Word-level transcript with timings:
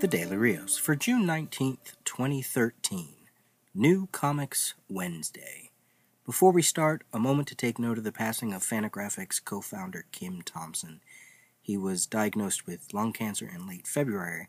The 0.00 0.08
Daily 0.08 0.36
Rios 0.36 0.76
for 0.76 0.96
June 0.96 1.24
19th, 1.24 1.94
2013. 2.04 3.14
New 3.74 4.08
Comics 4.12 4.74
Wednesday. 4.88 5.70
Before 6.26 6.52
we 6.52 6.62
start, 6.62 7.04
a 7.12 7.18
moment 7.18 7.48
to 7.48 7.54
take 7.54 7.78
note 7.78 7.96
of 7.96 8.04
the 8.04 8.12
passing 8.12 8.52
of 8.52 8.62
Fantagraphics 8.62 9.42
co 9.42 9.60
founder 9.60 10.04
Kim 10.12 10.42
Thompson. 10.42 11.00
He 11.62 11.76
was 11.76 12.06
diagnosed 12.06 12.66
with 12.66 12.92
lung 12.92 13.12
cancer 13.12 13.50
in 13.52 13.68
late 13.68 13.86
February 13.86 14.48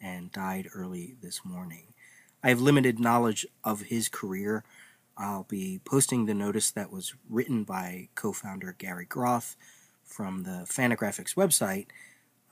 and 0.00 0.30
died 0.30 0.68
early 0.74 1.16
this 1.20 1.44
morning. 1.44 1.94
I 2.44 2.50
have 2.50 2.60
limited 2.60 3.00
knowledge 3.00 3.46
of 3.64 3.82
his 3.82 4.08
career. 4.08 4.62
I'll 5.16 5.44
be 5.44 5.80
posting 5.84 6.26
the 6.26 6.34
notice 6.34 6.70
that 6.70 6.92
was 6.92 7.14
written 7.28 7.64
by 7.64 8.08
co 8.14 8.32
founder 8.32 8.76
Gary 8.78 9.06
Groth 9.06 9.56
from 10.04 10.42
the 10.42 10.66
Fantagraphics 10.68 11.34
website 11.34 11.86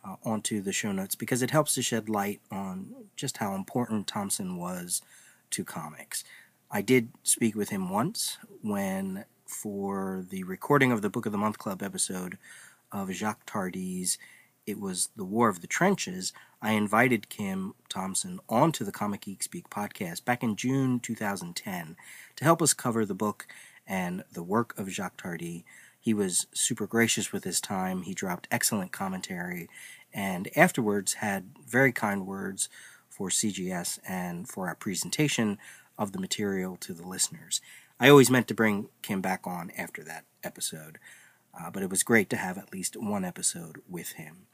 uh, 0.05 0.17
onto 0.25 0.61
the 0.61 0.73
show 0.73 0.93
notes 0.93 1.15
because 1.15 1.43
it 1.43 1.51
helps 1.51 1.75
to 1.75 1.83
shed 1.83 2.09
light 2.09 2.41
on 2.51 2.95
just 3.17 3.39
how 3.39 3.55
important 3.55 4.07
Thompson 4.07 4.57
was 4.57 5.03
to 5.51 5.65
comics. 5.65 6.25
I 6.71 6.83
did 6.83 7.11
speak 7.23 7.55
with 7.55 7.71
him 7.71 7.91
once 7.91 8.39
when, 8.63 9.25
for 9.47 10.25
the 10.29 10.45
recording 10.45 10.93
of 10.93 11.03
the 11.03 11.11
Book 11.11 11.27
of 11.27 11.33
the 11.33 11.39
Month 11.39 11.59
Club 11.59 11.83
episode 11.83 12.39
of 12.93 13.11
Jacques 13.13 13.47
Tardi's 13.47 14.19
It 14.67 14.79
Was 14.79 15.11
the 15.17 15.25
War 15.25 15.49
of 15.49 15.61
the 15.61 15.67
Trenches, 15.67 16.33
I 16.63 16.73
invited 16.73 17.31
Kim 17.31 17.75
Thompson 17.89 18.39
onto 18.49 18.85
the 18.85 18.93
Comic 18.93 19.23
Geek 19.23 19.43
Speak 19.43 19.71
podcast 19.71 20.25
back 20.25 20.43
in 20.43 20.57
June 20.57 21.01
2010 21.01 21.97
to 22.37 22.45
help 22.45 22.61
us 22.61 22.75
cover 22.75 23.07
the 23.07 23.15
book 23.15 23.47
and 23.87 24.25
the 24.33 24.43
work 24.43 24.79
of 24.79 24.91
Jacques 24.91 25.17
Tardi 25.17 25.65
he 26.01 26.15
was 26.15 26.47
super 26.55 26.87
gracious 26.87 27.31
with 27.31 27.45
his 27.45 27.61
time. 27.61 28.03
He 28.03 28.15
dropped 28.15 28.49
excellent 28.51 28.91
commentary 28.91 29.69
and 30.13 30.49
afterwards 30.57 31.15
had 31.15 31.51
very 31.67 31.93
kind 31.93 32.27
words 32.27 32.69
for 33.09 33.29
CGS 33.29 33.99
and 34.09 34.49
for 34.49 34.67
our 34.67 34.75
presentation 34.75 35.59
of 35.99 36.13
the 36.13 36.19
material 36.19 36.77
to 36.79 36.95
the 36.95 37.07
listeners. 37.07 37.61
I 38.01 38.09
always 38.09 38.31
meant 38.31 38.49
to 38.49 38.55
bring 38.55 38.89
Kim 39.03 39.21
back 39.21 39.47
on 39.47 39.71
after 39.77 40.03
that 40.05 40.25
episode, 40.43 40.99
uh, 41.59 41.71
but 41.71 41.83
it 41.83 41.91
was 41.91 42.03
great 42.03 42.31
to 42.31 42.37
have 42.37 42.57
at 42.57 42.73
least 42.73 42.97
one 42.97 43.25
episode 43.25 43.83
with 43.89 44.13
him. 44.13 44.47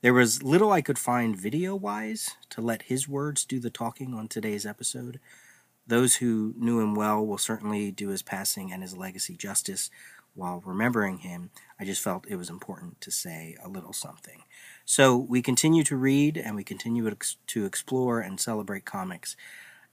There 0.00 0.14
was 0.14 0.42
little 0.42 0.72
I 0.72 0.80
could 0.80 0.98
find 0.98 1.36
video 1.36 1.76
wise 1.76 2.30
to 2.50 2.62
let 2.62 2.82
his 2.82 3.06
words 3.06 3.44
do 3.44 3.60
the 3.60 3.70
talking 3.70 4.14
on 4.14 4.28
today's 4.28 4.64
episode. 4.64 5.20
Those 5.86 6.16
who 6.16 6.54
knew 6.56 6.80
him 6.80 6.94
well 6.94 7.24
will 7.24 7.38
certainly 7.38 7.90
do 7.90 8.08
his 8.08 8.22
passing 8.22 8.72
and 8.72 8.82
his 8.82 8.96
legacy 8.96 9.36
justice 9.36 9.90
while 10.34 10.62
remembering 10.64 11.18
him, 11.18 11.50
I 11.78 11.84
just 11.84 12.02
felt 12.02 12.26
it 12.28 12.36
was 12.36 12.50
important 12.50 13.00
to 13.02 13.10
say 13.10 13.56
a 13.62 13.68
little 13.68 13.92
something. 13.92 14.42
So 14.84 15.16
we 15.16 15.42
continue 15.42 15.84
to 15.84 15.96
read 15.96 16.36
and 16.36 16.56
we 16.56 16.64
continue 16.64 17.10
to 17.46 17.64
explore 17.64 18.20
and 18.20 18.40
celebrate 18.40 18.84
comics. 18.84 19.36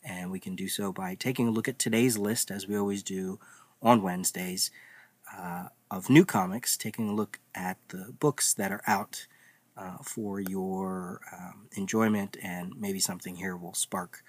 And 0.03 0.31
we 0.31 0.39
can 0.39 0.55
do 0.55 0.67
so 0.67 0.91
by 0.91 1.15
taking 1.15 1.47
a 1.47 1.51
look 1.51 1.67
at 1.67 1.77
today's 1.77 2.17
list, 2.17 2.49
as 2.49 2.67
we 2.67 2.77
always 2.77 3.03
do 3.03 3.39
on 3.81 4.01
Wednesdays, 4.01 4.71
uh, 5.35 5.67
of 5.89 6.09
new 6.09 6.25
comics, 6.25 6.75
taking 6.75 7.09
a 7.09 7.13
look 7.13 7.39
at 7.53 7.77
the 7.89 8.13
books 8.19 8.53
that 8.55 8.71
are 8.71 8.81
out 8.87 9.27
uh, 9.77 9.97
for 10.03 10.39
your 10.39 11.21
um, 11.31 11.67
enjoyment, 11.73 12.35
and 12.43 12.73
maybe 12.77 12.99
something 12.99 13.35
here 13.35 13.55
will 13.55 13.73
spark 13.73 14.23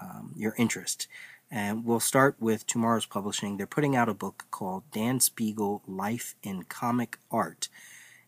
um, 0.00 0.32
your 0.36 0.54
interest. 0.56 1.08
And 1.50 1.84
we'll 1.84 2.00
start 2.00 2.36
with 2.40 2.66
TwoMorrows 2.66 3.08
publishing. 3.08 3.56
They're 3.56 3.66
putting 3.66 3.94
out 3.94 4.08
a 4.08 4.14
book 4.14 4.46
called 4.50 4.82
Dan 4.92 5.18
Spiegle 5.18 5.82
Life 5.86 6.34
in 6.42 6.64
Comic 6.64 7.18
Art. 7.30 7.68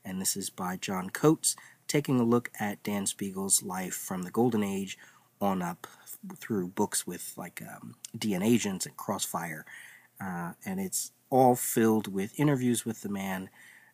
And 0.05 0.21
this 0.21 0.37
is 0.37 0.51
by 0.51 0.77
John 0.77 1.11
Coates, 1.11 1.57
taking 1.89 2.21
a 2.21 2.25
look 2.25 2.51
at 2.61 2.83
Dan 2.83 3.05
Spiegle's 3.05 3.63
life 3.63 3.95
from 3.95 4.23
the 4.23 4.31
Golden 4.31 4.63
Age 4.63 4.97
on 5.41 5.63
up 5.63 5.87
through 6.37 6.69
books 6.69 7.07
with 7.07 7.35
like 7.37 7.63
um, 7.63 7.97
DNAgents 8.17 8.87
and 8.87 8.97
Crossfire. 8.97 9.65
Uh, 10.21 10.53
and 10.65 10.81
it's 10.81 11.13
all 11.31 11.57
filled 11.57 12.13
with 12.13 12.39
interviews 12.39 12.85
with 12.85 13.03
the 13.03 13.09
man 13.09 13.51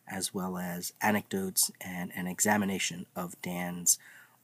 as 0.07 0.33
well 0.33 0.57
as 0.57 0.93
anecdotes 1.01 1.71
and 1.81 2.11
an 2.15 2.27
examination 2.27 3.05
of 3.15 3.41
Dan's 3.41 3.97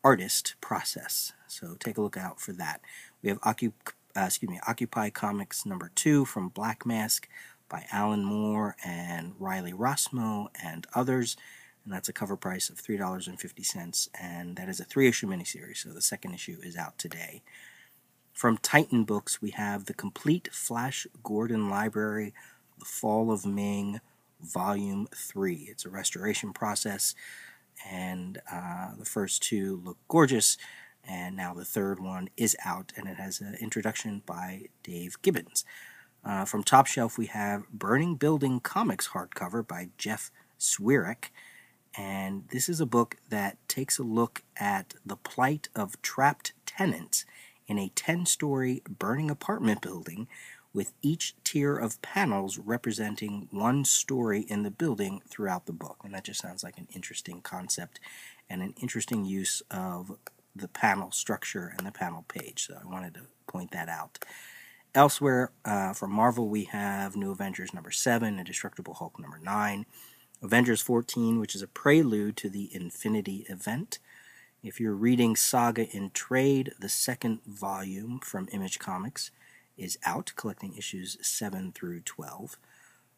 artist 0.03 0.55
process. 0.61 1.33
So 1.47 1.75
take 1.79 1.97
a 1.97 2.01
look 2.01 2.17
out 2.17 2.39
for 2.39 2.53
that. 2.53 2.81
We 3.21 3.29
have 3.29 3.41
Occup 3.41 3.73
uh, 4.19 4.25
excuse 4.25 4.49
me, 4.49 4.59
Occupy 4.67 5.09
Comics 5.11 5.65
number 5.65 5.91
two 5.95 6.25
from 6.25 6.49
Black 6.49 6.85
Mask 6.85 7.29
by 7.69 7.85
Alan 7.91 8.25
Moore 8.25 8.75
and 8.83 9.33
Riley 9.39 9.71
Rossmo 9.71 10.47
and 10.61 10.85
others. 10.93 11.37
And 11.85 11.93
that's 11.93 12.09
a 12.09 12.13
cover 12.13 12.35
price 12.35 12.69
of 12.69 12.81
$3.50. 12.81 14.09
And 14.19 14.57
that 14.57 14.67
is 14.67 14.79
a 14.79 14.83
three 14.83 15.07
issue 15.07 15.27
miniseries, 15.27 15.77
so 15.77 15.89
the 15.89 16.01
second 16.01 16.33
issue 16.33 16.57
is 16.61 16.75
out 16.75 16.97
today. 16.97 17.43
From 18.33 18.57
Titan 18.57 19.05
Books, 19.05 19.41
we 19.41 19.51
have 19.51 19.85
The 19.85 19.93
Complete 19.93 20.49
Flash 20.51 21.07
Gordon 21.23 21.69
Library, 21.69 22.33
The 22.77 22.85
Fall 22.85 23.31
of 23.31 23.45
Ming, 23.45 24.01
Volume 24.41 25.07
3. 25.15 25.67
It's 25.69 25.85
a 25.85 25.89
restoration 25.89 26.51
process, 26.51 27.15
and 27.89 28.39
uh, 28.51 28.91
the 28.97 29.05
first 29.05 29.43
two 29.43 29.81
look 29.83 29.97
gorgeous 30.07 30.57
and 31.07 31.35
now 31.35 31.53
the 31.53 31.65
third 31.65 31.99
one 31.99 32.29
is 32.37 32.55
out, 32.65 32.91
and 32.95 33.07
it 33.07 33.17
has 33.17 33.41
an 33.41 33.55
introduction 33.59 34.21
by 34.25 34.65
Dave 34.83 35.21
Gibbons. 35.21 35.65
Uh, 36.23 36.45
from 36.45 36.63
Top 36.63 36.85
Shelf, 36.85 37.17
we 37.17 37.27
have 37.27 37.69
Burning 37.69 38.15
Building 38.15 38.59
Comix 38.59 39.09
hardcover 39.09 39.65
by 39.65 39.89
Jeff 39.97 40.31
Zwirek, 40.59 41.29
and 41.97 42.43
this 42.51 42.69
is 42.69 42.79
a 42.79 42.85
book 42.85 43.17
that 43.29 43.57
takes 43.67 43.97
a 43.97 44.03
look 44.03 44.43
at 44.57 44.93
the 45.05 45.15
plight 45.15 45.69
of 45.75 46.01
trapped 46.01 46.53
tenants 46.65 47.25
in 47.67 47.79
a 47.79 47.91
10 47.95 48.25
story 48.25 48.81
burning 48.87 49.31
apartment 49.31 49.81
building 49.81 50.27
with 50.73 50.93
each 51.01 51.35
tier 51.43 51.75
of 51.75 52.01
panels 52.01 52.57
representing 52.57 53.47
one 53.51 53.83
story 53.83 54.41
in 54.41 54.63
the 54.63 54.71
building 54.71 55.21
throughout 55.27 55.65
the 55.65 55.73
book. 55.73 55.97
And 56.03 56.13
that 56.13 56.25
just 56.25 56.41
sounds 56.41 56.63
like 56.63 56.77
an 56.77 56.87
interesting 56.93 57.41
concept 57.41 57.99
and 58.49 58.61
an 58.61 58.73
interesting 58.81 59.25
use 59.25 59.61
of 59.71 60.17
the 60.55 60.67
panel 60.67 61.11
structure 61.11 61.73
and 61.77 61.85
the 61.85 61.91
panel 61.91 62.25
page. 62.27 62.67
So 62.67 62.77
I 62.81 62.87
wanted 62.87 63.13
to 63.15 63.21
point 63.47 63.71
that 63.71 63.89
out. 63.89 64.19
Elsewhere, 64.95 65.51
uh, 65.65 65.93
from 65.93 66.11
Marvel, 66.11 66.49
we 66.49 66.63
have 66.65 67.15
New 67.15 67.31
Avengers 67.31 67.73
number 67.73 67.91
7, 67.91 68.39
Indestructible 68.39 68.95
Hulk 68.95 69.19
number 69.19 69.39
9, 69.41 69.85
Avengers 70.41 70.81
14, 70.81 71.39
which 71.39 71.53
is 71.53 71.61
a 71.61 71.67
prelude 71.67 72.35
to 72.37 72.49
the 72.49 72.73
Infinity 72.73 73.45
event. 73.49 73.99
If 74.63 74.79
you're 74.79 74.95
reading 74.95 75.35
Saga 75.35 75.87
in 75.89 76.09
Trade, 76.11 76.73
the 76.79 76.89
second 76.89 77.39
volume 77.45 78.19
from 78.19 78.49
Image 78.51 78.79
Comics 78.79 79.31
is 79.77 79.97
out, 80.05 80.33
collecting 80.35 80.75
issues 80.75 81.17
7 81.21 81.71
through 81.71 82.01
12. 82.01 82.57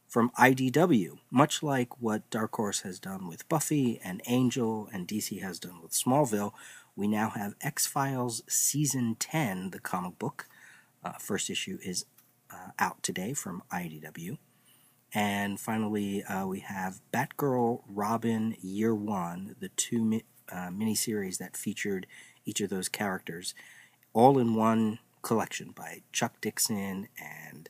From 0.07 0.31
IDW, 0.31 1.19
much 1.31 1.63
like 1.63 2.01
what 2.01 2.29
Dark 2.29 2.53
Horse 2.55 2.81
has 2.81 2.99
done 2.99 3.29
with 3.29 3.47
Buffy 3.47 3.99
and 4.03 4.21
Angel 4.27 4.89
and 4.91 5.07
DC 5.07 5.41
has 5.41 5.57
done 5.57 5.81
with 5.81 5.93
Smallville, 5.93 6.51
we 6.95 7.07
now 7.07 7.29
have 7.29 7.55
X 7.61 7.87
Files 7.87 8.43
Season 8.47 9.15
10, 9.19 9.71
the 9.71 9.79
comic 9.79 10.19
book. 10.19 10.47
Uh, 11.03 11.13
first 11.13 11.49
issue 11.49 11.79
is 11.83 12.05
uh, 12.51 12.71
out 12.79 13.01
today 13.01 13.33
from 13.33 13.63
IDW. 13.71 14.37
And 15.13 15.59
finally, 15.59 16.23
uh, 16.23 16.45
we 16.45 16.59
have 16.61 17.01
Batgirl 17.13 17.81
Robin 17.87 18.55
Year 18.61 18.95
One, 18.95 19.55
the 19.59 19.69
two 19.69 20.03
mi- 20.03 20.25
uh, 20.51 20.69
miniseries 20.69 21.37
that 21.37 21.57
featured 21.57 22.07
each 22.45 22.61
of 22.61 22.69
those 22.69 22.87
characters, 22.87 23.53
all 24.13 24.37
in 24.37 24.55
one 24.55 24.99
collection 25.21 25.71
by 25.71 26.01
Chuck 26.11 26.39
Dixon 26.41 27.07
and 27.21 27.69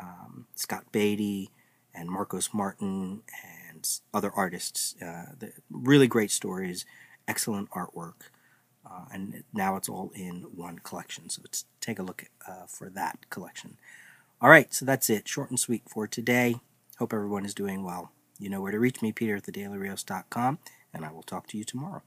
um, 0.00 0.46
Scott 0.54 0.84
Beatty 0.92 1.50
and 1.94 2.08
Marcos 2.10 2.50
Martin 2.52 3.22
and 3.70 3.88
other 4.12 4.30
artists. 4.30 4.94
Uh, 5.00 5.26
really 5.70 6.06
great 6.06 6.30
stories, 6.30 6.84
excellent 7.28 7.70
artwork. 7.70 8.30
Uh, 8.84 9.04
and 9.12 9.44
now 9.52 9.76
it's 9.76 9.88
all 9.88 10.10
in 10.14 10.42
one 10.54 10.78
collection. 10.80 11.28
So 11.30 11.40
let's 11.44 11.64
take 11.80 11.98
a 11.98 12.02
look 12.02 12.24
uh, 12.46 12.66
for 12.66 12.90
that 12.90 13.30
collection. 13.30 13.78
All 14.40 14.50
right, 14.50 14.72
so 14.74 14.84
that's 14.84 15.08
it. 15.08 15.28
Short 15.28 15.50
and 15.50 15.60
sweet 15.60 15.82
for 15.88 16.06
today. 16.06 16.56
Hope 16.98 17.12
everyone 17.12 17.44
is 17.44 17.54
doing 17.54 17.84
well. 17.84 18.10
You 18.38 18.48
know 18.48 18.60
where 18.60 18.72
to 18.72 18.78
reach 18.80 19.00
me, 19.00 19.12
Peter 19.12 19.36
at 19.36 19.44
thedailyrios.com, 19.44 20.58
and 20.92 21.04
I 21.04 21.12
will 21.12 21.22
talk 21.22 21.46
to 21.48 21.58
you 21.58 21.64
tomorrow. 21.64 22.02